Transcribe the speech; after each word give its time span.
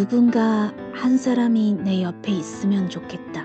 누군가 0.00 0.72
한 0.94 1.18
사람이 1.18 1.74
내 1.84 2.02
옆에 2.02 2.32
있으면 2.32 2.88
좋겠다. 2.88 3.44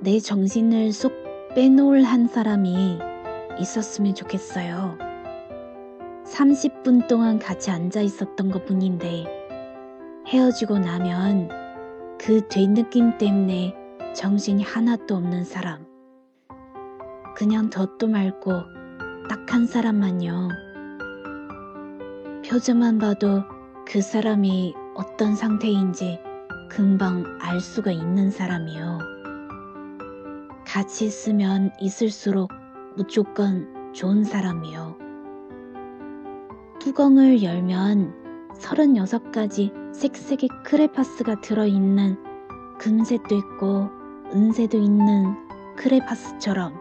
내 0.00 0.18
정신을 0.18 0.94
쏙 0.94 1.12
빼놓을 1.54 2.02
한 2.04 2.26
사람이 2.26 2.98
있었으면 3.60 4.14
좋겠어요. 4.14 4.96
30분 6.24 7.06
동안 7.06 7.38
같이 7.38 7.70
앉아 7.70 8.00
있었던 8.00 8.50
것 8.50 8.64
뿐인데 8.64 9.26
헤어지고 10.28 10.78
나면 10.78 11.50
그 12.18 12.48
뒤느낌 12.48 13.18
때문에 13.18 13.74
정신이 14.14 14.62
하나도 14.62 15.16
없는 15.16 15.44
사람. 15.44 15.84
그냥 17.36 17.68
덧도 17.68 18.08
말고 18.08 18.52
딱 19.28 19.52
한 19.52 19.66
사람만요. 19.66 20.48
표정만 22.48 22.98
봐도 22.98 23.42
그 23.86 24.00
사람이 24.00 24.74
어떤 24.94 25.34
상태인지 25.34 26.18
금방 26.70 27.24
알 27.40 27.60
수가 27.60 27.90
있는 27.90 28.30
사람이요. 28.30 28.98
같이 30.66 31.04
있으면 31.06 31.70
있을수록 31.80 32.50
무조건 32.96 33.92
좋은 33.92 34.24
사람이요. 34.24 34.96
뚜껑을 36.80 37.42
열면 37.42 38.50
36가지 38.58 39.94
색색의 39.94 40.48
크레파스가 40.64 41.40
들어있는 41.40 42.16
금색도 42.78 43.34
있고 43.36 43.90
은색도 44.32 44.78
있는 44.78 45.34
크레파스처럼 45.76 46.74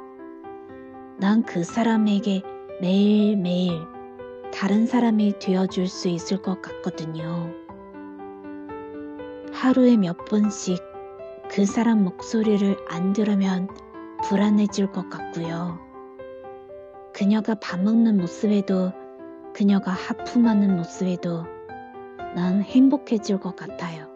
난 1.19 1.43
그 1.43 1.63
사람에게 1.63 2.41
매일매일 2.81 3.73
다른 4.53 4.85
사람이 4.85 5.39
되어줄 5.39 5.87
수 5.87 6.07
있을 6.07 6.41
것 6.41 6.61
같거든요. 6.61 7.51
하루에 9.53 9.97
몇 9.97 10.25
번씩 10.25 10.79
그 11.49 11.65
사람 11.65 12.03
목소리를 12.03 12.77
안 12.89 13.13
들으면 13.13 13.67
불안해질 14.23 14.91
것 14.91 15.09
같고요. 15.09 15.79
그녀가 17.13 17.55
밥 17.55 17.81
먹는 17.81 18.17
모습에도 18.17 18.91
그녀가 19.53 19.91
하품하는 19.91 20.77
모습에도 20.77 21.45
난 22.35 22.61
행복해질 22.61 23.39
것 23.39 23.55
같아요. 23.55 24.07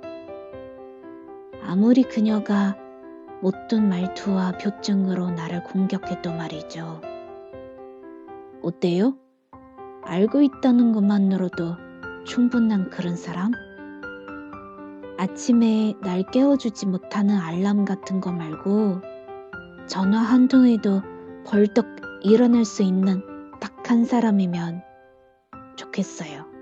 아무리 1.61 2.03
그녀가 2.03 2.77
못된 3.41 3.89
말투와 3.89 4.53
표정으로 4.53 5.31
나를 5.31 5.63
공격해도 5.63 6.31
말이죠. 6.31 7.01
어때요? 8.61 9.17
알고 10.05 10.41
있다는 10.41 10.91
것만으로도 10.93 11.75
충분한 12.25 12.89
그런 12.89 13.15
사람? 13.15 13.51
아침에 15.17 15.93
날 16.01 16.23
깨워주지 16.31 16.87
못하는 16.87 17.37
알람 17.37 17.85
같은 17.85 18.19
거 18.21 18.31
말고 18.31 19.01
전화 19.87 20.19
한 20.19 20.47
통에도 20.47 21.01
벌떡 21.45 21.85
일어날 22.23 22.65
수 22.65 22.83
있는 22.83 23.21
딱 23.59 23.75
한 23.87 24.03
사람이면 24.03 24.81
좋겠어요. 25.75 26.54